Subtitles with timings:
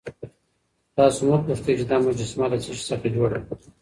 [0.97, 3.53] تاسو مه پوښتئ چې دا مجسمه له څه شي څخه جوړه ده.